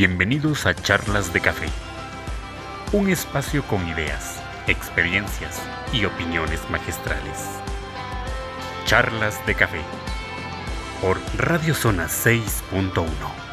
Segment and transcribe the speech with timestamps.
[0.00, 1.66] Bienvenidos a Charlas de Café,
[2.92, 5.60] un espacio con ideas, experiencias
[5.92, 7.48] y opiniones magistrales.
[8.84, 9.80] Charlas de Café
[11.02, 13.47] por Radio Zona 6.1.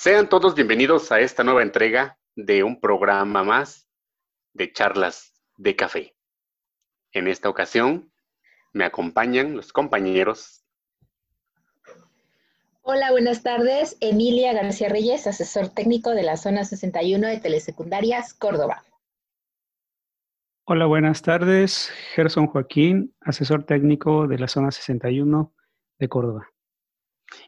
[0.00, 3.88] Sean todos bienvenidos a esta nueva entrega de un programa más
[4.52, 6.14] de charlas de café.
[7.10, 8.12] En esta ocasión
[8.72, 10.64] me acompañan los compañeros.
[12.82, 13.96] Hola, buenas tardes.
[14.00, 18.84] Emilia García Reyes, asesor técnico de la zona 61 de Telesecundarias, Córdoba.
[20.62, 21.90] Hola, buenas tardes.
[22.14, 25.52] Gerson Joaquín, asesor técnico de la zona 61
[25.98, 26.52] de Córdoba.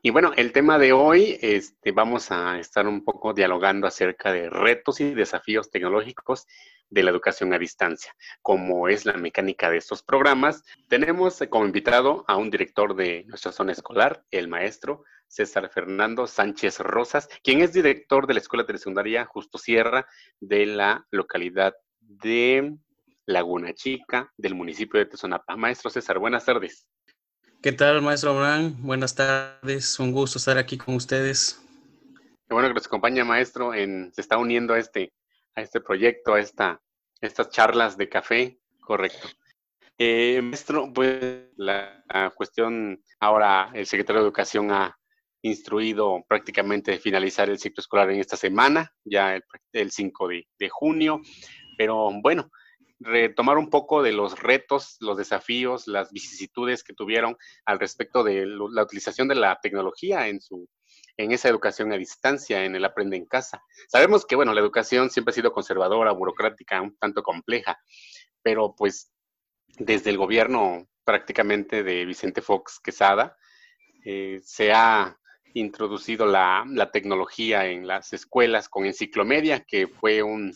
[0.03, 4.51] Y bueno, el tema de hoy, este, vamos a estar un poco dialogando acerca de
[4.51, 6.47] retos y desafíos tecnológicos
[6.91, 8.15] de la educación a distancia.
[8.43, 13.53] Como es la mecánica de estos programas, tenemos como invitado a un director de nuestra
[13.53, 19.25] zona escolar, el maestro César Fernando Sánchez Rosas, quien es director de la Escuela Telesecundaria
[19.25, 20.07] Justo Sierra
[20.41, 22.77] de la localidad de
[23.27, 25.57] Laguna Chica del municipio de Tezonapa.
[25.57, 26.89] Maestro César, buenas tardes.
[27.63, 28.75] ¿Qué tal, maestro Abraham?
[28.79, 31.61] Buenas tardes, un gusto estar aquí con ustedes.
[32.49, 35.13] Qué bueno que nos acompaña, maestro, en, se está uniendo a este,
[35.55, 36.81] a este proyecto, a esta,
[37.21, 39.29] estas charlas de café, correcto.
[39.99, 42.03] Eh, maestro, pues la,
[42.35, 44.97] cuestión, ahora el secretario de Educación ha
[45.43, 49.39] instruido prácticamente finalizar el ciclo escolar en esta semana, ya
[49.73, 51.21] el, 5 de, de junio,
[51.77, 52.51] pero bueno,
[53.01, 58.47] retomar un poco de los retos, los desafíos, las vicisitudes que tuvieron al respecto de
[58.47, 60.69] la utilización de la tecnología en su
[61.17, 63.63] en esa educación a distancia, en el aprende en casa.
[63.89, 67.79] Sabemos que, bueno, la educación siempre ha sido conservadora, burocrática, un tanto compleja,
[68.43, 69.13] pero pues
[69.79, 73.37] desde el gobierno prácticamente de Vicente Fox Quesada
[74.05, 75.17] eh, se ha
[75.53, 80.55] introducido la, la, tecnología en las escuelas con Enciclomedia, que fue un,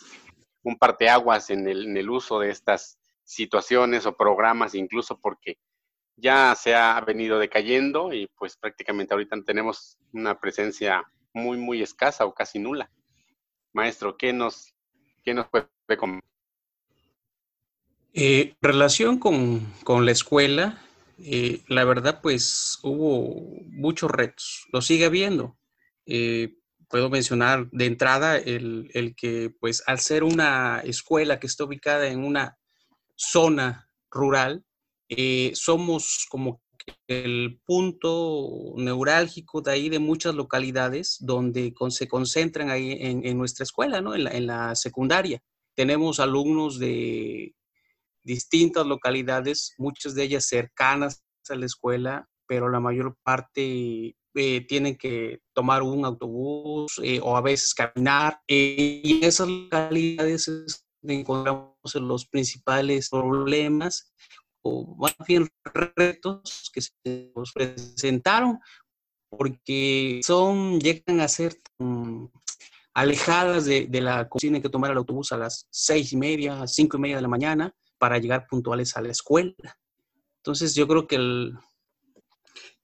[0.65, 5.59] un parteaguas en el, uso de estas situaciones o programas, incluso porque
[6.17, 12.25] ya se ha venido decayendo y pues prácticamente ahorita tenemos una presencia muy, muy escasa
[12.25, 12.91] o casi nula.
[13.73, 14.75] Maestro, ¿qué nos,
[15.23, 16.29] qué nos puede comentar?
[18.15, 20.81] Eh, relación con, con, la escuela,
[21.19, 25.59] eh, la verdad pues hubo muchos retos, lo sigue habiendo.
[26.07, 26.55] Eh,
[26.94, 32.06] puedo mencionar de entrada el, el, que, pues, al ser una escuela que está ubicada
[32.06, 32.56] en una
[33.16, 34.65] zona rural,
[35.09, 36.62] eh, somos como
[37.09, 43.65] el punto neurálgico de ahí de muchas localidades donde se concentran ahí en, en nuestra
[43.65, 44.15] escuela, ¿no?
[44.15, 45.43] En la, en la secundaria.
[45.75, 47.56] Tenemos alumnos de
[48.22, 54.97] distintas localidades, muchas de ellas cercanas a la escuela, pero la mayor parte eh, tienen
[54.97, 58.41] que tomar un autobús eh, o a veces caminar.
[58.49, 60.50] Eh, y en esas localidades
[61.03, 64.12] encontramos los principales problemas
[64.62, 68.59] o más bien retos que se nos presentaron
[69.28, 71.56] porque son, llegan a ser
[72.95, 76.97] alejadas de, de la tienen que tomar el autobús a las seis y media, cinco
[76.97, 79.78] y media de la mañana para llegar puntuales a la escuela.
[80.39, 81.55] Entonces yo creo que el,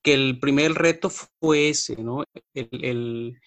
[0.02, 2.24] que el primer reto fue ese, ¿no?
[2.54, 3.38] El,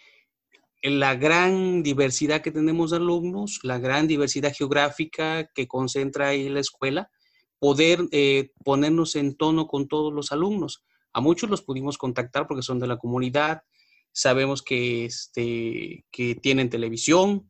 [0.81, 6.59] la gran diversidad que tenemos de alumnos, la gran diversidad geográfica que concentra ahí la
[6.59, 7.09] escuela,
[7.57, 10.83] poder eh, ponernos en tono con todos los alumnos.
[11.13, 13.63] A muchos los pudimos contactar porque son de la comunidad,
[14.11, 17.50] sabemos que, este, que tienen televisión,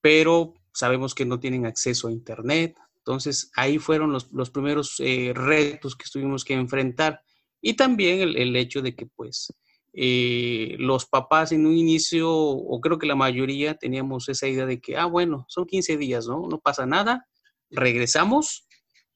[0.00, 2.76] pero sabemos que no tienen acceso a Internet.
[2.98, 7.22] Entonces, ahí fueron los, los primeros eh, retos que tuvimos que enfrentar
[7.60, 9.52] y también el, hecho de que, pues,
[9.92, 14.80] eh, los papás en un inicio, o creo que la mayoría, teníamos esa idea de
[14.80, 16.46] que, ah, bueno, son 15 días, ¿no?
[16.48, 17.26] No pasa nada,
[17.70, 18.66] regresamos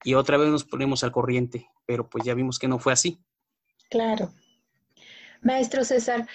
[0.05, 3.19] y otra vez nos ponemos al corriente, pero pues ya vimos que no fue así.
[3.91, 4.33] Claro.
[5.41, 6.27] Maestro César,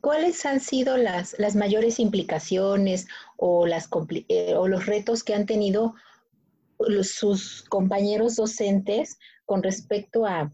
[0.00, 3.88] ¿cuáles han sido las, las mayores implicaciones o, las,
[4.28, 5.94] eh, o los retos que han tenido
[7.02, 10.52] sus compañeros docentes con respecto a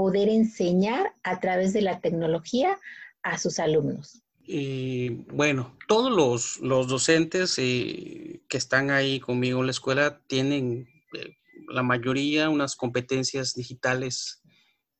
[0.00, 2.78] poder enseñar a través de la tecnología
[3.22, 4.22] a sus alumnos?
[4.42, 11.36] Y bueno, todos los, docentes eh, que están ahí conmigo en la escuela tienen eh,
[11.68, 14.42] la mayoría unas competencias digitales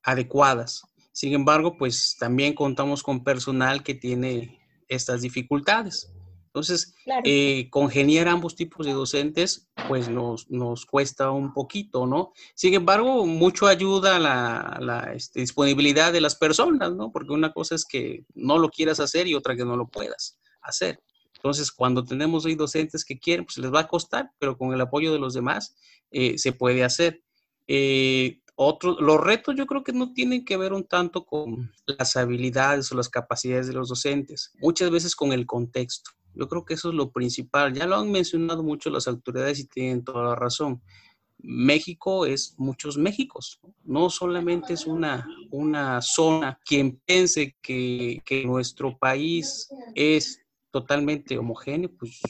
[0.03, 0.83] adecuadas.
[1.13, 6.13] Sin embargo, pues también contamos con personal que tiene estas dificultades.
[6.53, 6.95] Entonces,
[7.25, 12.33] eh, congeniar ambos tipos de docentes, pues nos, nos, cuesta un poquito, ¿no?
[12.55, 17.13] Sin embargo, mucho ayuda la, la este, disponibilidad de las personas, ¿no?
[17.13, 20.41] Porque una cosa es que no lo quieras hacer y otra que no lo puedas
[20.61, 21.01] hacer.
[21.37, 24.81] Entonces, cuando tenemos ahí docentes que quieren, pues les va a costar, pero con el
[24.81, 25.77] apoyo de los demás
[26.11, 27.23] eh, se puede hacer.
[27.69, 28.41] Eh,
[28.99, 32.97] los retos yo creo que no tienen que ver un tanto con las habilidades o
[32.97, 36.11] las capacidades de los docentes, muchas veces con el contexto.
[36.35, 37.73] Yo creo que eso es lo principal.
[37.73, 40.83] Ya lo han mencionado mucho las autoridades y tienen toda la razón.
[41.43, 46.59] México es muchos Méxicos, no solamente es una, una zona.
[46.65, 50.41] Quien piense que, que nuestro país es
[50.71, 52.21] totalmente homogéneo, pues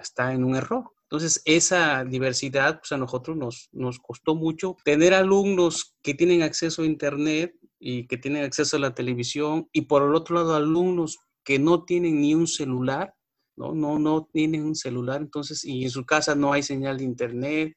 [0.00, 0.84] está en un error.
[1.04, 6.82] Entonces, esa diversidad, pues a nosotros nos, nos costó mucho tener alumnos que tienen acceso
[6.82, 11.18] a Internet y que tienen acceso a la televisión y por el otro lado alumnos
[11.44, 13.14] que no tienen ni un celular,
[13.56, 13.74] ¿no?
[13.74, 17.76] No, no tienen un celular, entonces, y en su casa no hay señal de internet,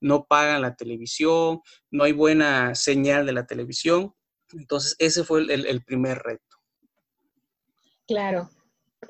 [0.00, 4.12] no pagan la televisión, no hay buena señal de la televisión.
[4.52, 6.56] Entonces, ese fue el, primer reto.
[8.06, 8.50] Claro.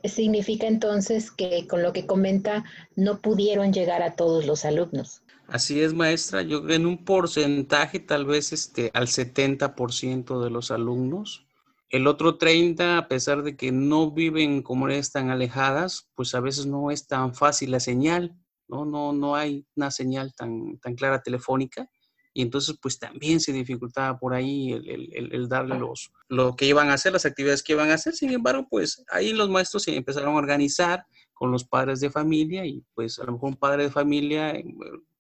[0.05, 2.65] Significa entonces que con lo que comenta
[2.97, 5.23] no pudieron llegar a todos los alumnos.
[5.49, 6.43] Así es, maestra.
[6.43, 11.47] Yo en un porcentaje, tal vez este, al 70% de los alumnos
[11.94, 16.41] el otro 30, a pesar de que no viven en comunidades tan alejadas, pues a
[16.41, 18.37] veces no es tan fácil la señal,
[18.67, 18.85] ¿no?
[18.85, 21.88] No, no hay una señal tan, tan clara telefónica.
[22.32, 26.94] Y entonces, pues también se dificultaba por ahí el, darle los, lo que iban a
[26.94, 28.12] hacer, las actividades que iban a hacer.
[28.12, 32.67] Sin embargo, pues ahí los maestros se empezaron a organizar con los padres de familia
[32.67, 34.61] y pues a lo mejor un padre de familia,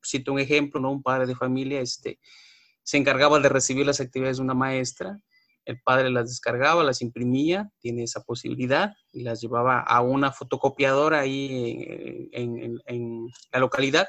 [0.04, 0.90] cito un ejemplo, ¿no?
[0.90, 2.18] Un padre de familia este,
[2.82, 5.20] se encargaba de recibir las actividades de una maestra
[5.64, 11.20] el padre las descargaba, las imprimía, tiene esa posibilidad y las llevaba a una fotocopiadora
[11.20, 14.06] ahí en, la localidad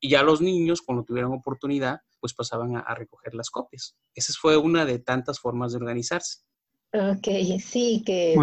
[0.00, 3.96] y ya los niños, cuando tuvieran oportunidad, pues pasaban a, recoger las copias.
[4.14, 6.40] Esa fue una de tantas formas de organizarse.
[6.92, 7.28] Ok,
[7.60, 8.36] sí, que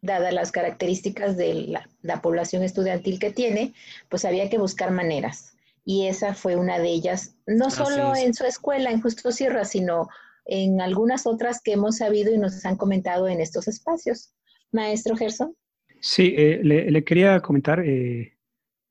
[0.00, 3.74] dadas las características de la, población estudiantil que tiene,
[4.08, 5.54] pues había que buscar maneras.
[5.84, 10.08] Y esa fue una de ellas, no solo en su escuela, en Justo Sierra, sino
[10.48, 14.32] en algunas otras que hemos sabido y nos han comentado en estos espacios.
[14.72, 15.54] Maestro Gerson.
[16.00, 18.38] Sí, eh, le, quería comentar eh,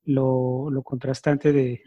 [0.03, 1.81] lo, contrastante de,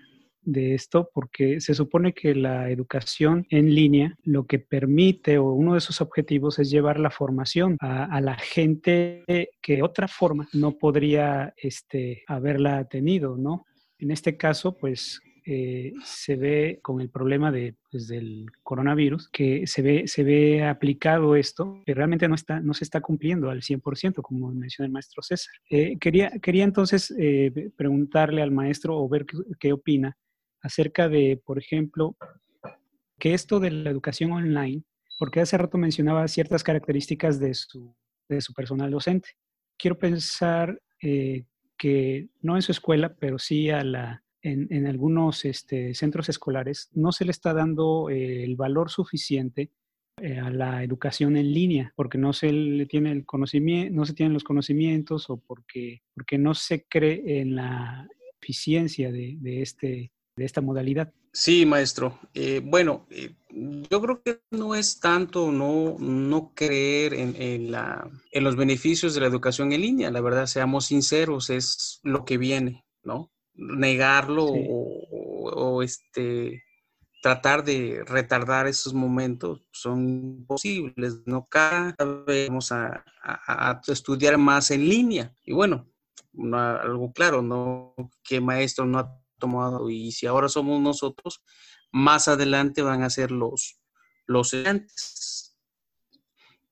[0.75, 5.81] esto, porque se supone que la educación en línea lo que permite o uno de
[5.81, 9.23] sus objetivos es llevar la formación a, la gente
[9.63, 13.65] que de otra forma no podría este, haberla tenido, ¿no?
[13.99, 15.21] En este caso, pues
[15.53, 20.63] eh, se ve con el problema de, pues, del coronavirus, que se ve, se ve
[20.63, 24.93] aplicado esto, que realmente no, está, no se está cumpliendo al 100%, como mencionó el
[24.93, 25.53] maestro César.
[25.69, 29.27] Eh, quería, quería entonces eh, preguntarle al maestro o ver
[29.59, 30.17] qué, opina
[30.63, 32.17] acerca de, por ejemplo,
[33.19, 34.85] que esto de la educación online,
[35.19, 37.93] porque hace rato mencionaba ciertas características de su,
[38.29, 39.31] de su personal docente.
[39.77, 46.29] Quiero pensar que no en su escuela, pero sí a la, en, algunos este, centros
[46.29, 49.71] escolares no se le está dando eh, el valor suficiente
[50.23, 54.15] eh, a la educación en línea, porque no se le tiene el conocimiento, no se
[54.15, 58.07] tienen los conocimientos o porque, porque no se cree en la
[58.41, 61.13] eficiencia de, este, de esta modalidad.
[61.33, 62.19] Sí, maestro.
[62.35, 63.07] Eh, bueno,
[63.91, 69.15] yo creo que no es tanto no, no creer en, en, la, en los beneficios
[69.15, 70.11] de la educación en línea.
[70.11, 73.31] La verdad, seamos sinceros, es lo que viene, ¿no?
[73.55, 76.63] Negarlo o, este
[77.23, 81.47] tratar de retardar esos momentos son posibles, ¿no?
[81.51, 81.95] Cada
[82.27, 83.05] vez vamos a,
[83.89, 85.35] estudiar más en línea.
[85.45, 85.87] Y bueno,
[86.55, 87.95] algo claro, ¿no?
[88.23, 91.43] Que maestro no ha tomado y si ahora somos nosotros,
[91.93, 93.81] más adelante van a ser los,
[94.27, 95.41] los estudiantes.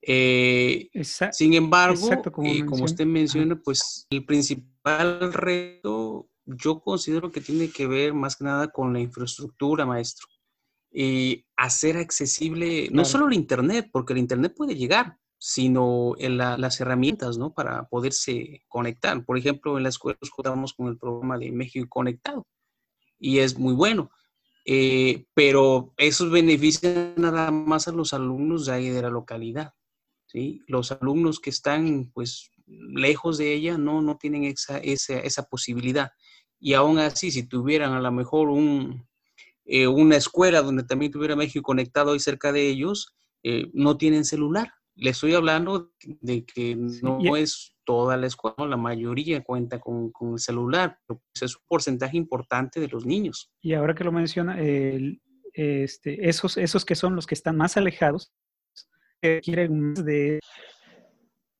[0.01, 0.89] Eh,
[1.31, 7.69] sin embargo, como, eh, como usted menciona, pues el principal reto yo considero que tiene
[7.69, 10.27] que ver más que nada con la infraestructura, maestro.
[10.91, 16.81] Y hacer accesible no solo el Internet, porque el Internet puede llegar, sino en las
[16.81, 17.53] herramientas, ¿no?
[17.53, 19.23] Para poderse conectar.
[19.23, 22.45] Por ejemplo, en la escuela nos con el programa de México Conectado
[23.19, 24.11] y es muy bueno.
[24.65, 29.73] eh, pero esos benefician nada más a los alumnos de ahí de la localidad.
[30.27, 30.61] ¿sí?
[30.67, 36.11] Los alumnos que están pues lejos de ella no, no tienen esa, esa, esa posibilidad.
[36.59, 39.07] Y aún así, si tuvieran a lo mejor un,
[39.65, 44.25] eh, una escuela donde también tuviera México conectado ahí cerca de ellos, eh, no tienen
[44.25, 44.73] celular.
[44.95, 50.33] Le estoy hablando de que no es toda la escuela, la mayoría cuenta con, con
[50.33, 53.49] el celular, pero pues, es un porcentaje importante de los niños.
[53.61, 55.21] Y ahora que lo menciona, el,
[55.53, 58.33] este, esos, esos que son los que están más alejados,
[59.41, 60.39] quieren más de,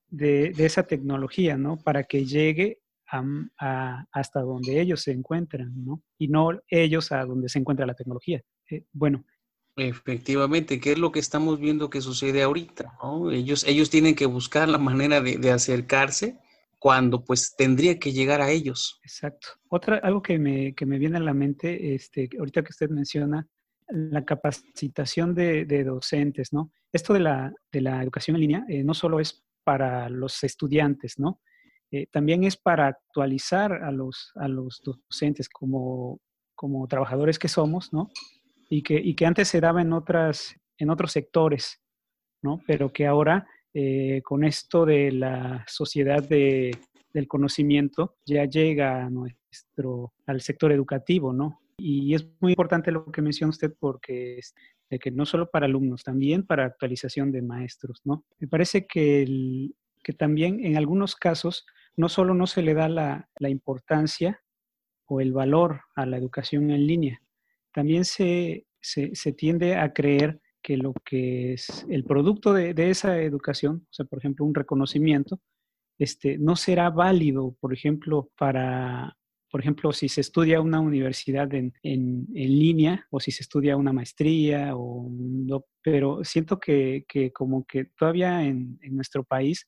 [0.10, 1.78] de, de, esa tecnología, ¿no?
[1.78, 2.80] Para que llegue
[3.12, 6.01] a, hasta donde ellos se encuentran, ¿no?
[6.18, 8.42] Y no ellos a donde se encuentra la tecnología.
[8.70, 9.25] Eh, bueno.
[9.75, 12.98] Efectivamente, ¿qué es lo que estamos viendo que sucede ahorita?
[13.01, 13.32] ¿no?
[13.32, 16.38] Ellos, ellos tienen que buscar la manera de, de, acercarse
[16.80, 19.00] cuando pues tendría que llegar a ellos.
[19.04, 19.48] Exacto.
[19.70, 23.48] Otra, algo que me, que me viene a la mente, este, ahorita que usted menciona,
[23.92, 26.72] la capacitación de, de docentes, ¿no?
[26.92, 31.20] Esto de la, de la educación en línea eh, no solo es para los estudiantes,
[31.20, 31.42] ¿no?
[31.92, 36.20] Eh, también es para actualizar a los, a los docentes como,
[36.56, 38.10] como trabajadores que somos, ¿no?
[38.70, 41.82] Y que, y que antes se daba en, otras, en otros sectores,
[42.44, 42.62] ¿no?
[42.68, 46.78] Pero que ahora, eh, con esto de la sociedad de,
[47.13, 51.60] del conocimiento, ya llega a nuestro, al sector educativo, ¿no?
[51.78, 54.54] Y es muy importante lo que menciona usted porque es
[54.89, 58.25] de que no solo para alumnos, también para actualización de maestros, ¿no?
[58.39, 59.72] Me parece que,
[60.03, 61.65] que también en algunos casos
[61.96, 64.41] no solo no se le da la, importancia
[65.05, 67.22] o el valor a la educación en línea,
[67.74, 68.65] también se,
[69.38, 74.19] tiende a creer que lo que es el producto de, esa educación, o sea, por
[74.19, 75.39] ejemplo, un reconocimiento,
[75.98, 79.17] este, no será válido, por ejemplo, para,
[79.50, 84.75] por ejemplo, si se estudia una universidad en, línea o si se estudia una maestría,
[84.75, 85.12] o,
[85.82, 89.68] pero siento que, como que todavía en, en nuestro país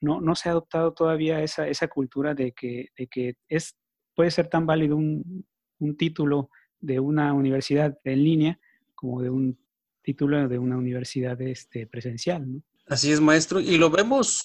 [0.00, 3.76] no, no se ha adoptado todavía esa, esa cultura de que, de que es,
[4.14, 5.46] puede ser tan válido un,
[5.78, 8.60] un título de una universidad en línea
[8.94, 9.58] como de un
[10.02, 12.52] título de una universidad este, presencial.
[12.52, 12.62] ¿no?
[12.86, 13.60] Así es, maestro.
[13.60, 14.42] Y lo vemos,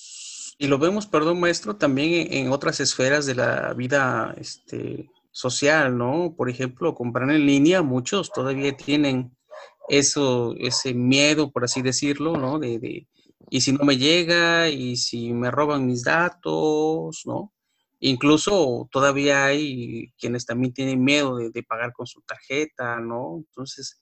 [0.59, 6.35] y lo vemos, perdón, maestro, también en, otras esferas de la vida este, social, ¿no?
[6.35, 9.35] Por ejemplo, comprar en línea, muchos todavía tienen
[9.87, 12.59] eso, ese miedo, por así decirlo, ¿no?
[12.59, 13.07] De, de,
[13.49, 17.53] y si no me llega, y si me roban mis datos, ¿no?
[18.01, 23.37] Incluso todavía hay quienes también tienen miedo de, pagar con su tarjeta, ¿no?
[23.37, 24.01] Entonces,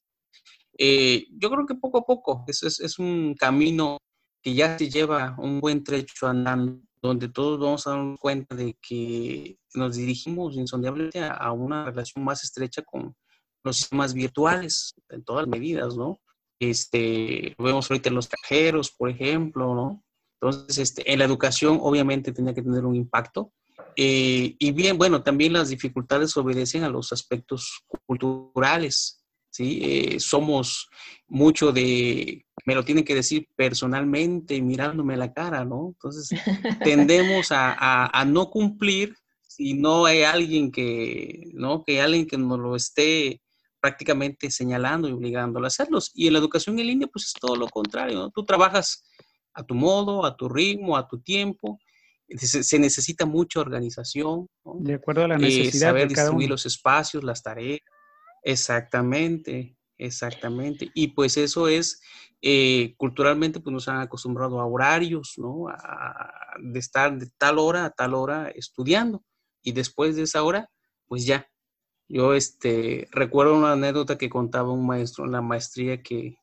[0.80, 4.00] eh, yo creo que poco a poco, eso es, es, un camino
[4.48, 8.78] que ya se lleva un buen trecho andando, donde todos vamos a dar cuenta de
[8.82, 13.14] que nos dirigimos insondablemente a una relación más estrecha con
[13.66, 16.22] los sistemas virtuales, en todas medidas, ¿no?
[16.62, 20.02] Este, vemos ahorita en los cajeros, por ejemplo, ¿no?
[20.40, 23.52] Entonces, este, en la educación obviamente tenía que tener un impacto.
[23.98, 29.17] Eh, y bien, bueno, también las dificultades obedecen a los aspectos culturales,
[29.58, 29.80] ¿sí?
[29.82, 30.90] Eh, somos
[31.28, 35.90] mucho de, me lo tienen que decir personalmente, mirándome la cara, ¿no?
[35.90, 36.30] Entonces,
[36.84, 41.84] tendemos a, a, a no cumplir si no hay alguien que, ¿no?
[41.84, 43.42] Que alguien que nos lo esté
[43.82, 46.12] prácticamente señalando y obligándolo a hacerlos.
[46.14, 48.30] Y en la educación en línea, pues es todo lo contrario, ¿no?
[48.30, 49.04] Tú trabajas
[49.54, 51.80] a tu modo, a tu ritmo, a tu tiempo.
[52.38, 54.48] Se, necesita mucha organización.
[54.64, 57.80] De acuerdo a la eh, necesidad saber de cada distribuir los espacios, las tareas.
[58.48, 60.90] Exactamente, exactamente.
[60.94, 62.02] Y pues eso es,
[62.42, 65.68] eh, culturalmente, pues nos han acostumbrado a horarios, ¿no?
[65.68, 69.22] A, de estar de tal hora a tal hora estudiando.
[69.62, 70.70] Y después de esa hora,
[71.08, 71.50] pues ya,
[72.08, 76.38] yo este, recuerdo una anécdota que contaba un maestro en la maestría que,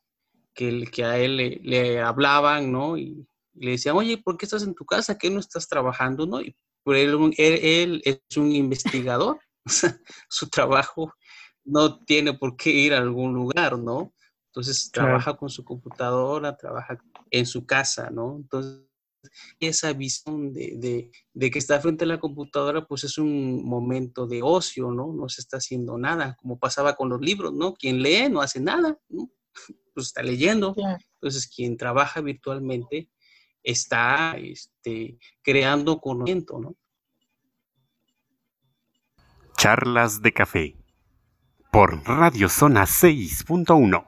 [0.52, 2.98] que, que a él le, hablaban, ¿no?
[2.98, 5.16] Y, le decían, oye, ¿por qué estás en tu casa?
[5.16, 6.26] ¿Qué no estás trabajando?
[6.26, 6.42] ¿no?
[6.42, 9.38] Y por él, él, es un investigador,
[10.28, 11.14] su trabajo
[11.64, 14.12] no tiene por qué ir a algún lugar, ¿no?
[14.48, 16.98] Entonces trabaja con su computadora, trabaja
[17.30, 18.36] en su casa, ¿no?
[18.36, 18.82] Entonces
[19.58, 24.90] esa visión de, que está frente a la computadora, pues es un momento de ocio,
[24.90, 25.12] ¿no?
[25.12, 27.74] No se está haciendo nada, como pasaba con los libros, ¿no?
[27.74, 29.30] Quien lee no hace nada, ¿no?
[29.94, 30.74] Pues está leyendo.
[31.14, 33.08] Entonces, quien trabaja virtualmente
[33.62, 36.74] está este, creando conocimiento, ¿no?
[39.56, 40.83] Charlas de café
[41.74, 44.04] por Radio Zona 6.1.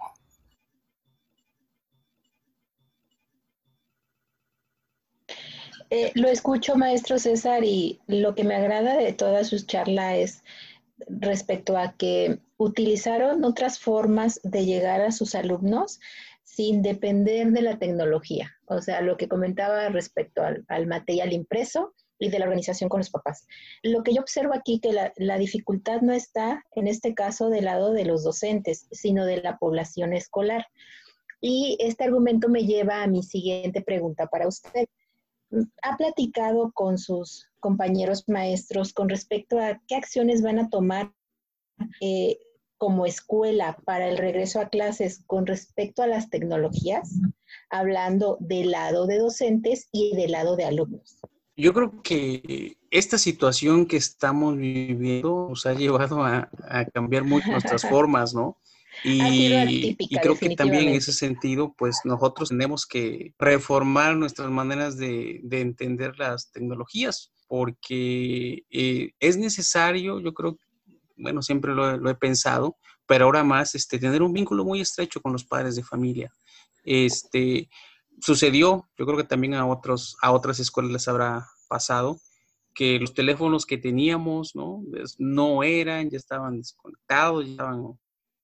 [5.91, 10.45] Eh, lo escucho, maestro César, y lo que me agrada de toda su charla es
[11.09, 15.99] respecto a que utilizaron otras formas de llegar a sus alumnos
[16.45, 18.53] sin depender de la tecnología.
[18.67, 23.11] O sea, lo que comentaba respecto al, material impreso y de la organización con los
[23.11, 23.47] papás.
[23.83, 27.93] Lo que yo observo aquí que la, dificultad no está, en este caso, del lado
[27.93, 30.67] de los docentes, sino de la población escolar.
[31.41, 34.87] Y este argumento me lleva a mi siguiente pregunta para usted.
[35.83, 41.13] ¿Ha platicado con sus compañeros maestros con respecto a qué acciones van a tomar
[42.01, 42.39] eh,
[42.79, 47.21] como escuela para el regreso a clases con respecto a las tecnologías,
[47.71, 51.21] hablando del lado de docentes y del lado de alumnos?
[51.57, 56.51] Yo creo que esta situación que estamos viviendo nos ha llevado a,
[56.93, 58.59] cambiar mucho nuestras formas, ¿no?
[59.05, 65.41] Y, creo que también en ese sentido, pues nosotros tenemos que reformar nuestras maneras de,
[65.51, 70.59] entender las tecnologías, porque eh, es necesario, yo creo,
[71.17, 75.33] bueno, siempre lo, he pensado, pero ahora más, este, tener un vínculo muy estrecho con
[75.33, 76.33] los padres de familia.
[76.85, 77.69] Este,
[78.21, 82.19] sucedió, yo creo que también a, otros, a otras escuelas les habrá pasado,
[82.75, 84.83] que los teléfonos que teníamos, ¿no?
[85.19, 87.99] No eran, ya estaban desconectados, ya estaban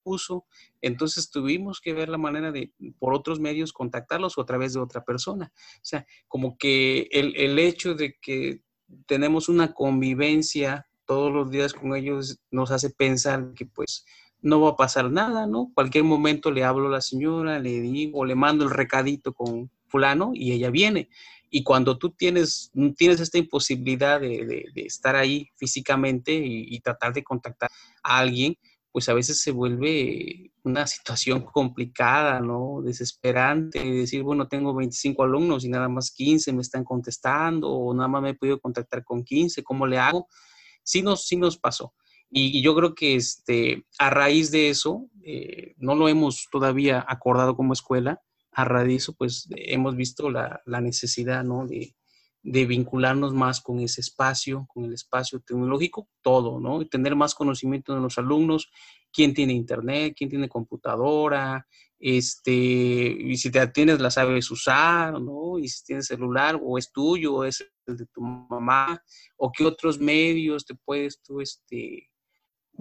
[0.05, 0.47] uso,
[0.81, 4.81] entonces tuvimos que ver la manera de, por otros medios, contactarlos o a través de
[4.81, 5.53] otra persona.
[5.55, 8.63] O sea, como que el, el hecho de que
[9.07, 14.05] tenemos una convivencia todos los días con ellos nos hace pensar que pues
[14.43, 15.71] no va a pasar nada, ¿no?
[15.75, 20.33] Cualquier momento le hablo a la señora, le digo, le mando el recadito con fulano
[20.35, 21.09] y ella viene.
[21.49, 27.71] Y cuando tú tienes, tienes esta imposibilidad de, estar ahí físicamente y, tratar de contactar
[28.03, 28.57] a alguien,
[28.91, 32.81] pues a veces se vuelve una situación complicada, ¿no?
[32.83, 38.09] Desesperante, decir, bueno, tengo 25 alumnos y nada más 15 me están contestando, o nada
[38.09, 40.29] más me he podido contactar con 15, ¿cómo le hago?
[40.83, 41.95] Sí nos, sí nos pasó.
[42.35, 47.55] Y, yo creo que este, a raíz de eso, eh, no lo hemos todavía acordado
[47.55, 51.67] como escuela, a raíz de eso, pues hemos visto la, la necesidad, ¿no?
[51.67, 51.95] De,
[52.43, 56.83] de vincularnos más con ese espacio, con el espacio tecnológico, todo, ¿no?
[56.83, 58.71] Y tener más conocimiento de los alumnos,
[59.13, 61.67] quién tiene internet, quién tiene computadora,
[62.01, 65.59] este, y si te tienes la sabes usar, ¿no?
[65.59, 69.01] Y si tienes celular, o es tuyo, o es el de tu mamá,
[69.37, 72.11] o qué otros medios te puedes tú, este,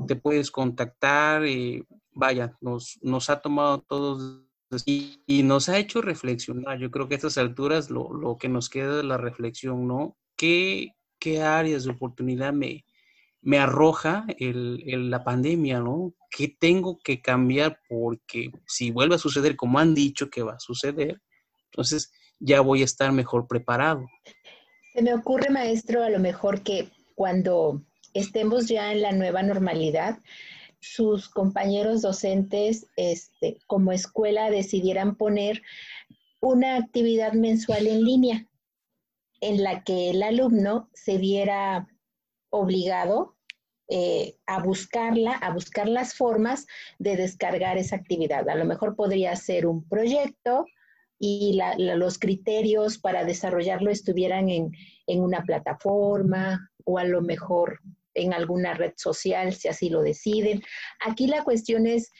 [0.07, 4.41] te puedes contactar, y vaya, nos, nos ha tomado todos
[4.85, 6.79] y, nos ha hecho reflexionar.
[6.79, 10.17] Yo creo que a estas alturas lo, lo que nos queda de la reflexión, ¿no?
[10.37, 12.85] ¿Qué, qué áreas de oportunidad me,
[13.41, 16.13] me arroja el, la pandemia, ¿no?
[16.29, 17.79] ¿Qué tengo que cambiar?
[17.89, 21.21] Porque si vuelve a suceder como han dicho que va a suceder,
[21.65, 24.05] entonces ya voy a estar mejor preparado.
[24.93, 27.81] Se me ocurre, maestro, a lo mejor que cuando
[28.13, 30.19] estemos ya en la nueva normalidad,
[30.79, 35.61] sus compañeros docentes este, como escuela decidieran poner
[36.39, 38.47] una actividad mensual en línea
[39.41, 41.87] en la que el alumno se viera
[42.49, 43.35] obligado
[43.87, 46.65] eh, a buscarla, a buscar las formas
[46.97, 48.47] de descargar esa actividad.
[48.49, 50.65] A lo mejor podría ser un proyecto
[51.19, 54.71] y los criterios para desarrollarlo estuvieran en,
[55.05, 57.79] en una plataforma o a lo mejor
[58.13, 60.61] en alguna red social, si así lo deciden.
[61.05, 62.11] Aquí la cuestión es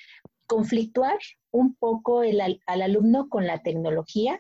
[0.48, 1.18] conflictuar
[1.52, 4.40] un poco el, al alumno con la tecnología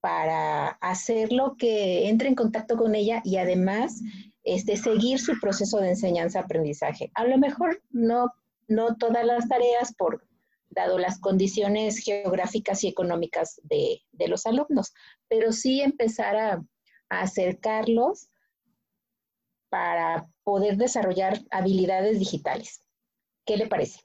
[0.00, 4.00] para hacerlo que entre en contacto con ella y además
[4.42, 7.10] este, seguir su proceso de enseñanza-aprendizaje.
[7.14, 8.32] A lo mejor no,
[8.68, 10.24] no todas las tareas por
[10.70, 14.94] dado las condiciones geográficas y económicas de, los alumnos,
[15.28, 16.64] pero sí empezar a
[17.08, 18.30] acercarlos
[19.70, 22.82] para poder desarrollar habilidades digitales.
[23.46, 24.00] ¿Qué le parece?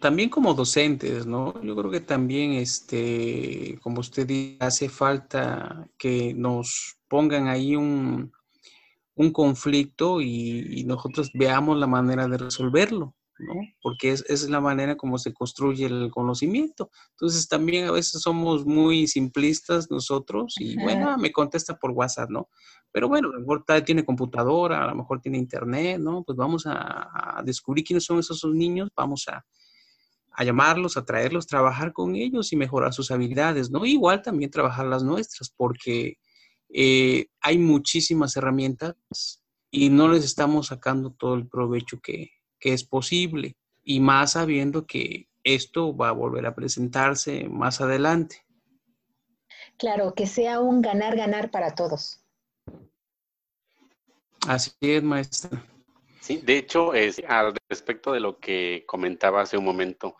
[0.00, 1.60] También como docentes, ¿no?
[1.62, 8.32] Yo creo que también, este, como usted dice, hace falta que nos pongan ahí un,
[9.20, 13.54] un conflicto y, nosotros veamos la manera de resolverlo, ¿no?
[13.82, 16.90] Porque es, es, la manera como se construye el conocimiento.
[17.10, 22.48] Entonces también a veces somos muy simplistas nosotros y bueno, me contesta por WhatsApp, ¿no?
[22.92, 26.22] Pero bueno, a lo mejor tiene computadora, a lo mejor tiene internet, ¿no?
[26.24, 29.44] Pues vamos a, descubrir quiénes son esos niños, vamos a,
[30.32, 33.84] a llamarlos, a traerlos, trabajar con ellos y mejorar sus habilidades, ¿no?
[33.84, 36.18] Igual también trabajar las nuestras, porque
[36.68, 43.56] eh, hay muchísimas herramientas y no les estamos sacando todo el provecho que, es posible
[43.82, 48.44] y más sabiendo que esto va a volver a presentarse más adelante.
[49.78, 52.22] Claro, que sea un ganar-ganar para todos.
[54.46, 55.64] Así es, maestra.
[56.20, 60.16] Sí, de hecho, es, al respecto de lo que comentaba hace un momento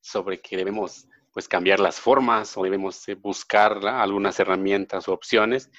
[0.00, 5.70] sobre que debemos pues cambiar las formas o debemos eh, buscar algunas herramientas o opciones.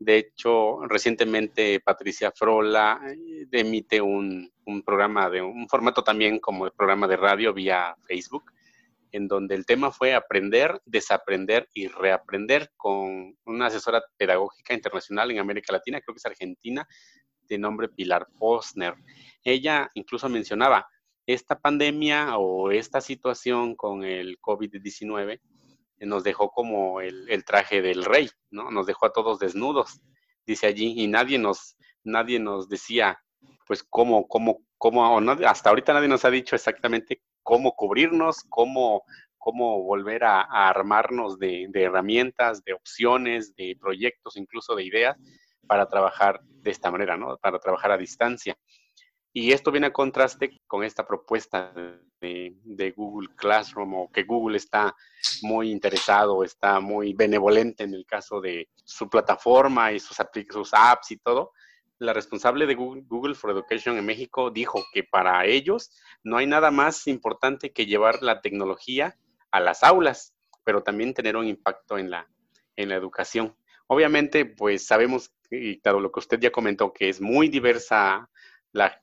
[0.00, 6.64] De hecho, recientemente Patricia Frola eh, emite un, un, programa de un formato también como
[6.64, 8.50] el programa de radio vía Facebook,
[9.12, 15.38] en donde el tema fue aprender, desaprender y reaprender con una asesora pedagógica internacional en
[15.38, 16.88] América Latina, creo que es Argentina,
[17.42, 18.94] de nombre Pilar Posner.
[19.44, 20.88] Ella incluso mencionaba,
[21.26, 25.40] esta pandemia o esta situación con el COVID-19
[26.00, 28.70] nos dejó como el, traje del rey, ¿no?
[28.70, 30.00] Nos dejó a todos desnudos,
[30.46, 33.22] dice allí, y nadie nos, nadie nos decía,
[33.66, 39.02] pues, cómo, cómo, cómo, hasta ahorita nadie nos ha dicho exactamente cómo cubrirnos, cómo,
[39.38, 45.16] cómo volver a, armarnos de, de, herramientas, de opciones, de proyectos, incluso de ideas,
[45.66, 47.36] para trabajar de esta manera, ¿no?
[47.38, 48.56] Para trabajar a distancia.
[49.32, 51.72] Y esto viene a contraste con esta propuesta
[52.20, 54.94] de, Google Classroom o que Google está
[55.42, 60.16] muy interesado, está muy benevolente en el caso de su plataforma y sus,
[60.50, 61.52] sus apps y todo.
[61.98, 65.90] La responsable de Google, Google for Education en México dijo que para ellos
[66.24, 69.16] no hay nada más importante que llevar la tecnología
[69.50, 72.28] a las aulas, pero también tener un impacto en la,
[72.76, 73.54] en la educación.
[73.86, 78.28] Obviamente, pues sabemos, y claro, lo que usted ya comentó, que es muy diversa
[78.72, 78.98] la,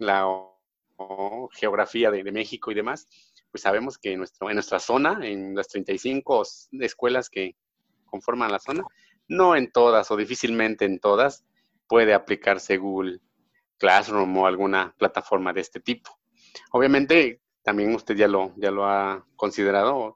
[1.51, 3.07] geografía de, México y demás,
[3.51, 6.43] pues sabemos que en, en nuestra zona, en las 35
[6.79, 7.55] escuelas que
[8.05, 8.83] conforman la zona,
[9.27, 11.45] no en todas o difícilmente en todas
[11.87, 13.19] puede aplicarse Google
[13.77, 16.17] Classroom o alguna plataforma de este tipo.
[16.71, 20.15] Obviamente, también usted ya lo, ya lo ha considerado,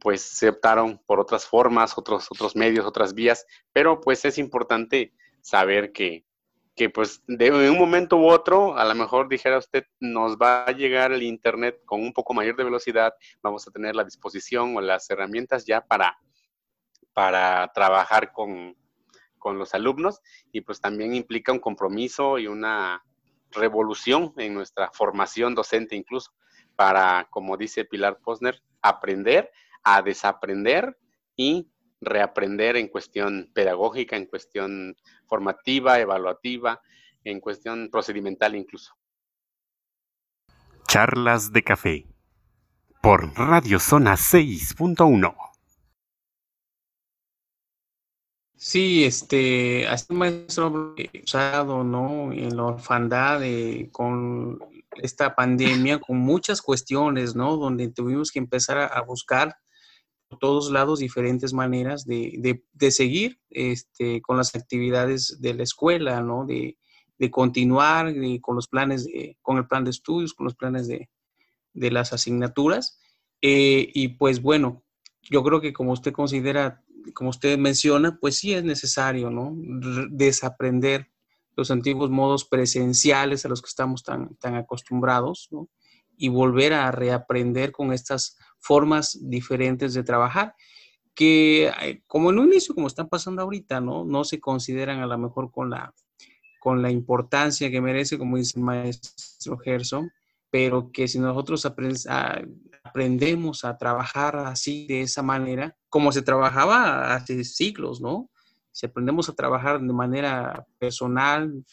[0.00, 5.12] pues se optaron por otras formas, otros, otros medios, otras vías, pero pues es importante
[5.40, 6.24] saber que
[6.78, 10.70] que pues de un momento u otro, a lo mejor dijera usted, nos va a
[10.70, 13.12] llegar el Internet con un poco mayor de velocidad,
[13.42, 16.16] vamos a tener la disposición o las herramientas ya para,
[17.12, 18.76] para trabajar con,
[19.38, 20.20] con los alumnos
[20.52, 23.02] y pues también implica un compromiso y una
[23.50, 26.30] revolución en nuestra formación docente incluso
[26.76, 29.50] para, como dice Pilar Posner, aprender
[29.82, 30.96] a desaprender
[31.34, 31.68] y
[32.00, 36.80] reaprender en cuestión pedagógica, en cuestión formativa, evaluativa,
[37.24, 38.94] en cuestión procedimental incluso.
[40.86, 42.06] Charlas de café
[43.02, 45.34] por Radio Zona 6.1.
[48.56, 52.32] Sí, este, hasta maestro usado, ¿no?
[52.32, 53.40] En la orfandad
[53.92, 54.58] con
[54.96, 57.56] esta pandemia, con muchas cuestiones, ¿no?
[57.56, 59.56] Donde tuvimos que empezar a buscar
[60.36, 66.44] todos lados diferentes maneras de, de, seguir este, con las actividades de la escuela, ¿no?
[66.44, 66.76] De,
[67.18, 71.08] de continuar con los planes, de, con el plan de estudios, con los planes de,
[71.74, 73.00] las asignaturas.
[73.42, 74.84] Eh, y pues bueno,
[75.22, 79.54] yo creo que como usted considera, como usted menciona, pues sí es necesario, ¿no?
[80.10, 81.10] Desaprender
[81.56, 85.48] los antiguos modos presenciales a los que estamos tan, tan acostumbrados.
[86.20, 90.54] Y volver a reaprender con estas formas diferentes de trabajar
[91.18, 94.04] que eh, como en un inicio, como están pasando ahorita, ¿no?
[94.04, 95.92] No se consideran a lo mejor con la,
[96.60, 100.12] con la importancia que merece, como dice el maestro Gerson,
[100.48, 101.66] pero que si nosotros
[102.84, 108.30] aprendemos a trabajar así, de esa manera, como se trabajaba hace siglos, ¿no?
[108.70, 111.64] Si aprendemos a trabajar de manera personal,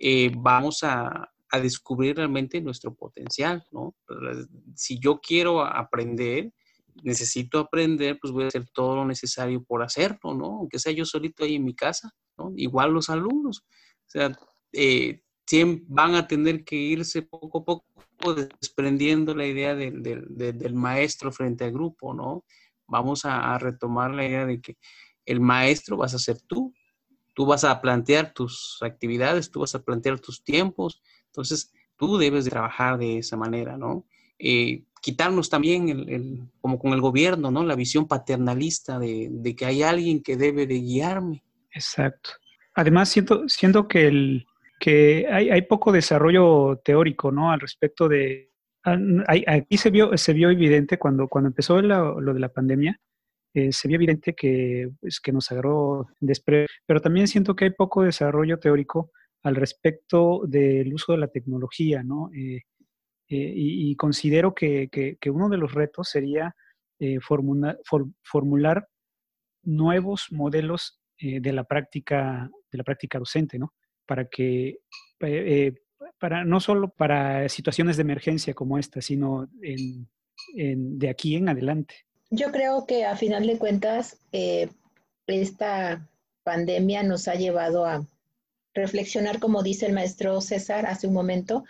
[0.00, 3.94] eh, vamos a, a descubrir realmente nuestro potencial, ¿no?
[4.74, 6.52] Si yo quiero aprender,
[7.02, 10.46] necesito aprender, pues voy a hacer todo lo necesario por hacerlo, ¿no?
[10.58, 12.52] Aunque sea yo solito ahí en mi casa, ¿no?
[12.56, 13.60] Igual los alumnos.
[13.60, 14.38] O sea,
[14.72, 15.22] eh,
[15.86, 21.72] van a tener que irse poco a poco desprendiendo la idea del maestro frente al
[21.72, 22.44] grupo, ¿no?
[22.86, 24.76] Vamos a, retomar la idea de que
[25.24, 26.74] el maestro vas a ser tú.
[27.34, 32.44] Tú vas a plantear tus actividades, tú vas a plantear tus tiempos, entonces, tú debes
[32.44, 34.04] de trabajar de esa manera, ¿no?
[34.38, 37.64] Eh, quitarnos también, el, como con el gobierno, ¿no?
[37.64, 41.42] La visión paternalista de, que hay alguien que debe de guiarme.
[41.72, 42.30] Exacto.
[42.74, 44.46] Además, siento, siento que, el,
[44.78, 47.50] que hay, poco desarrollo teórico, ¿no?
[47.50, 48.52] Al respecto de...
[48.84, 52.98] Aquí se vio, se vio evidente cuando, cuando empezó lo, de la pandemia,
[53.52, 57.70] eh, se vio evidente que, pues, que nos agarró después, pero también siento que hay
[57.72, 59.10] poco desarrollo teórico
[59.42, 62.30] al respecto del uso de la tecnología, ¿no?
[62.34, 62.62] Eh,
[63.30, 64.88] eh, y, considero que,
[65.26, 66.54] uno de los retos sería
[66.98, 68.88] eh, formular
[69.62, 73.74] nuevos modelos de la práctica de la práctica docente, ¿no?
[74.06, 74.78] Para que
[76.18, 80.08] para, no solo para situaciones de emergencia como esta, sino en,
[80.54, 82.06] de aquí en adelante.
[82.30, 84.68] Yo creo que a final de cuentas, eh,
[85.26, 86.06] esta
[86.42, 88.06] pandemia nos ha llevado a
[88.78, 91.64] reflexionar, como dice el maestro César hace un momento,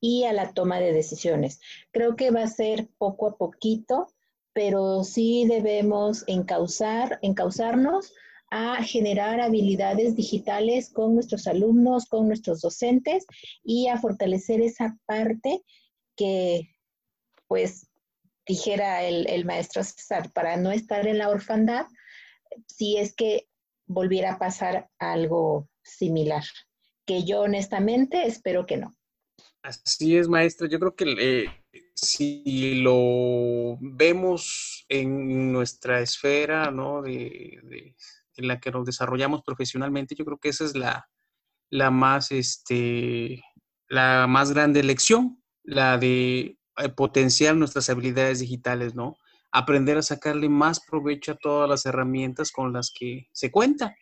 [0.00, 1.60] y a la toma de decisiones.
[1.90, 4.08] Creo que va a ser poco a poquito,
[4.52, 8.12] pero sí debemos encauzar, encauzarnos
[8.50, 13.24] a generar habilidades digitales con nuestros alumnos, con nuestros docentes
[13.64, 15.62] y a fortalecer esa parte
[16.16, 16.68] que,
[17.48, 17.88] pues,
[18.46, 21.86] dijera el, el maestro César, para no estar en la orfandad,
[22.66, 23.48] si es que
[23.92, 26.44] volviera a pasar algo similar,
[27.06, 28.94] que yo honestamente espero que no.
[29.62, 30.66] Así es, maestro.
[30.66, 31.46] Yo creo que eh,
[31.94, 37.02] si lo vemos en nuestra esfera, ¿no?
[37.02, 37.94] De,
[38.36, 41.08] en la que nos desarrollamos profesionalmente, yo creo que esa es la,
[41.70, 43.42] la más, este,
[43.88, 49.16] la más grande lección, la de eh, potenciar nuestras habilidades digitales, ¿no?
[49.52, 53.94] Aprender a sacarle más provecho a todas las herramientas con las que se cuenta.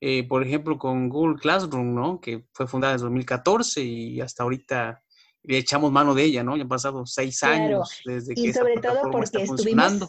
[0.00, 2.20] Eh, por ejemplo, con Google Classroom, ¿no?
[2.20, 5.02] Que fue fundada en 2014 y hasta ahorita
[5.42, 6.56] le echamos mano de ella, ¿no?
[6.56, 10.02] Ya han pasado seis años desde que sobre todo porque estuvimos,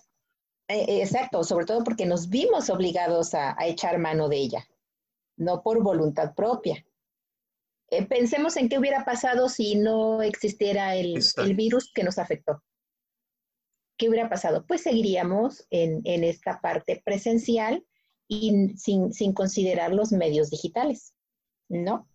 [0.67, 4.67] eh, eh, exacto, sobre todo porque nos vimos obligados a, echar mano de ella,
[5.37, 6.85] no por voluntad propia.
[8.09, 11.21] pensemos en qué hubiera pasado si no existiera el,
[11.55, 12.63] virus que nos afectó.
[14.01, 14.65] ¿Qué hubiera pasado?
[14.65, 17.85] Pues seguiríamos en, en esta parte presencial
[18.27, 21.13] y sin, sin considerar los medios digitales,
[21.69, 22.09] ¿no?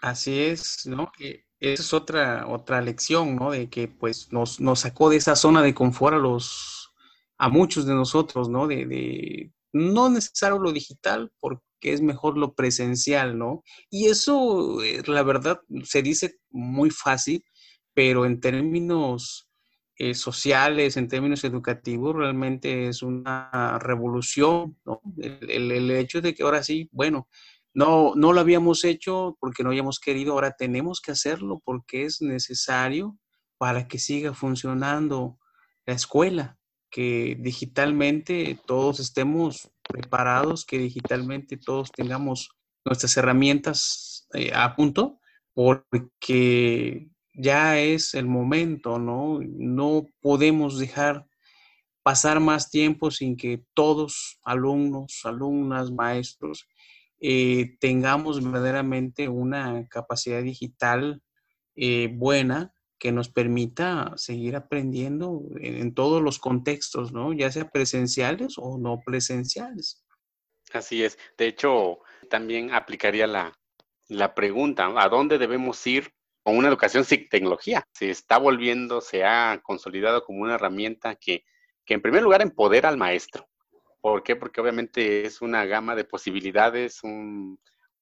[0.00, 1.12] Así es, ¿no?
[1.60, 3.50] esa es otra, otra lección, ¿no?
[3.50, 6.94] De que pues nos, nos, sacó de esa zona de confort a los,
[7.36, 8.66] a muchos de nosotros, ¿no?
[8.66, 13.62] De, de, no necesario lo digital porque es mejor lo presencial, ¿no?
[13.90, 17.44] Y eso, eh, la verdad, se dice muy fácil,
[17.92, 19.50] pero en términos
[19.96, 25.00] eh, sociales, en términos educativos, realmente es una revolución, ¿no?
[25.18, 27.28] El, hecho de que ahora sí, bueno,
[27.72, 32.22] no, no lo habíamos hecho porque no habíamos querido, ahora tenemos que hacerlo porque es
[32.22, 33.16] necesario
[33.56, 35.38] para que siga funcionando
[35.86, 36.58] la escuela,
[36.90, 42.50] que digitalmente todos estemos preparados, que digitalmente todos tengamos
[42.84, 45.20] nuestras herramientas eh, a punto,
[45.52, 49.40] porque ya es el momento, ¿no?
[49.42, 51.26] No podemos dejar
[52.02, 56.68] pasar más tiempo sin que todos, alumnos, alumnas, maestros,
[57.20, 61.22] eh, tengamos verdaderamente una capacidad digital
[61.74, 67.32] eh, buena que nos permita seguir aprendiendo en, todos los contextos, ¿no?
[67.32, 70.04] Ya sea presenciales o no presenciales.
[70.72, 71.18] Así es.
[71.36, 71.98] De hecho,
[72.30, 73.58] también aplicaría la,
[74.08, 76.12] la pregunta, ¿a dónde debemos ir
[76.44, 77.88] con una educación sin tecnología.
[77.92, 81.44] Se está volviendo, se ha consolidado como una herramienta que,
[81.86, 83.48] en primer lugar empodera al maestro.
[84.00, 84.36] ¿Por qué?
[84.36, 87.58] Porque obviamente es una gama de posibilidades, un,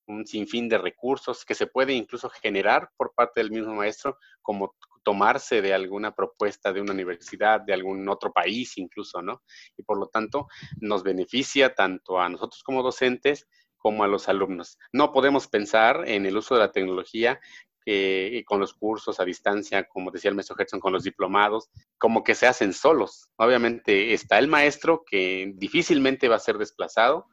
[0.08, 4.74] un sinfín de recursos que se puede incluso generar por parte del mismo maestro, como
[5.04, 9.42] tomarse de alguna propuesta de una universidad, de algún otro país incluso, ¿no?
[9.76, 10.48] Y por lo tanto
[10.80, 14.78] nos beneficia tanto a nosotros como docentes como a los alumnos.
[14.92, 17.40] No podemos pensar en el uso de la tecnología
[17.84, 22.22] eh, con los cursos a distancia, como decía el maestro Gerson, con los diplomados, como
[22.22, 23.28] que se hacen solos.
[23.36, 27.26] Obviamente está el maestro que difícilmente va a ser desplazado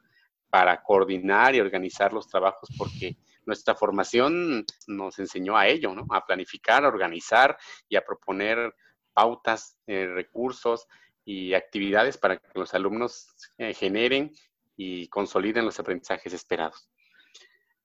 [0.50, 6.06] para coordinar y organizar los trabajos porque nuestra formación nos enseñó a ello, ¿no?
[6.10, 7.56] A planificar, a organizar
[7.88, 8.74] y a proponer
[9.12, 10.86] pautas, eh, recursos
[11.24, 14.32] y actividades para que los alumnos eh, generen
[14.76, 16.89] y consoliden los aprendizajes esperados.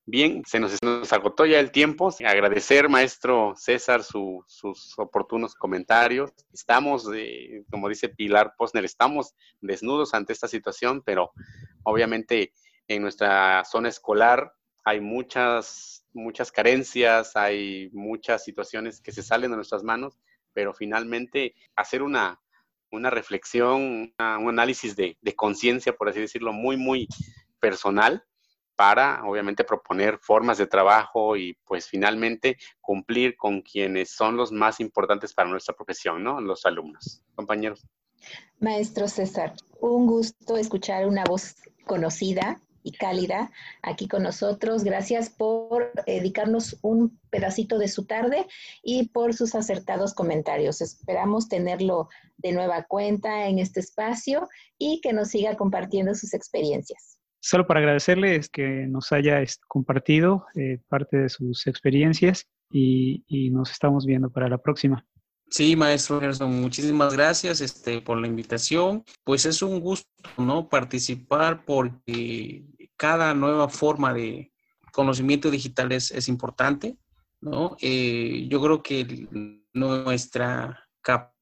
[0.08, 0.78] Bien, se nos,
[1.12, 2.14] agotó ya el tiempo.
[2.24, 6.32] Agradecer, maestro César, sus oportunos comentarios.
[6.54, 7.10] Estamos,
[7.72, 11.32] como dice Pilar Posner, estamos desnudos ante esta situación, pero
[11.82, 12.54] obviamente
[12.88, 19.58] en nuestra zona escolar hay muchas, muchas carencias, hay muchas situaciones que se salen de
[19.58, 20.20] nuestras manos,
[20.54, 22.40] pero finalmente hacer una,
[22.92, 27.08] una reflexión, un análisis de, de conciencia, por así decirlo, muy, muy
[27.60, 28.24] personal
[28.76, 34.80] para obviamente proponer formas de trabajo y pues finalmente cumplir con quienes son los más
[34.80, 36.42] importantes para nuestra profesión, ¿no?
[36.42, 37.22] Los alumnos.
[37.36, 37.86] Compañeros.
[38.60, 44.84] Maestro César, un gusto escuchar una voz conocida y cálida aquí con nosotros.
[44.84, 48.46] Gracias por dedicarnos un pedacito de su tarde
[48.84, 50.82] y por sus acertados comentarios.
[50.82, 57.15] Esperamos tenerlo de nueva cuenta en este espacio y que nos siga compartiendo sus experiencias.
[57.46, 63.24] Solo para agradecerle es que nos haya este, compartido eh, parte de sus experiencias y,
[63.52, 65.06] nos estamos viendo para la próxima.
[65.52, 69.04] Sí, maestro Gerson, muchísimas gracias este, por la invitación.
[69.24, 70.68] Pues es un gusto, ¿no?
[70.68, 72.66] Participar porque
[72.98, 74.52] cada nueva forma de
[74.92, 76.98] conocimiento digital es, es importante,
[77.42, 77.78] ¿no?
[77.80, 79.28] Eh, yo creo que
[79.72, 81.35] nuestra capacidad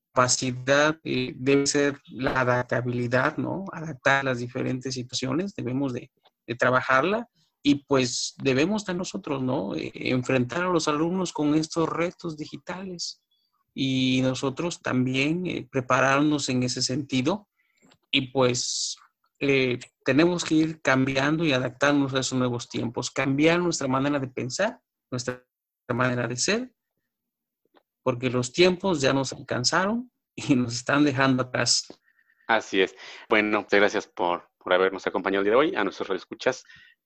[1.03, 3.65] eh, debe ser la adaptabilidad, ¿no?
[3.71, 6.11] Adaptar las diferentes situaciones, debemos de,
[6.57, 7.29] trabajarla
[7.63, 9.75] y pues debemos de nosotros, ¿no?
[9.75, 13.21] Eh, enfrentar a los alumnos con estos retos digitales
[13.73, 17.47] y nosotros también prepararnos en ese sentido
[18.11, 18.97] y pues
[20.05, 24.79] tenemos que ir cambiando y adaptarnos a esos nuevos tiempos, cambiar nuestra manera de pensar,
[25.11, 25.43] nuestra
[25.89, 26.71] manera de ser,
[28.03, 31.87] porque los tiempos ya nos alcanzaron y nos están dejando atrás.
[32.47, 32.95] Así es.
[33.29, 36.63] Bueno, muchas gracias por, por habernos acompañado el día de hoy, a nuestros escuchas.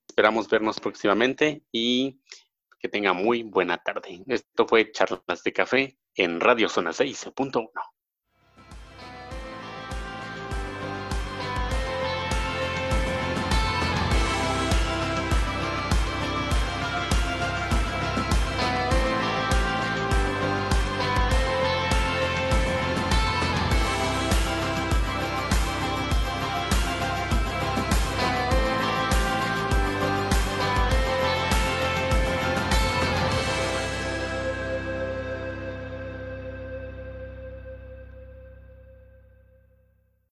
[0.08, 2.22] Esperamos vernos próximamente y
[2.80, 4.24] que tenga muy buena tarde.
[4.28, 7.72] Esto fue Charlas de Café en Radio Zona 6.1.